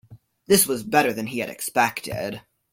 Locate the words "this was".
0.47-0.81